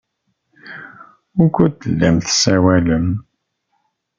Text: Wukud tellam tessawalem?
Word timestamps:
Wukud 1.35 1.71
tellam 1.81 2.15
tessawalem? 2.25 3.07